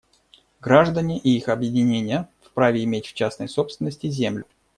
[0.61, 4.45] Граждане и их объединения вправе иметь в частной собственности землю.